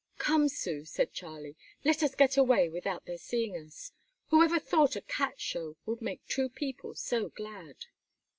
[0.17, 1.55] "Come, Sue," said Charlie,
[1.85, 3.91] "let us get away without their seeing us.
[4.29, 7.85] Who ever thought a cat show would make two people so glad!"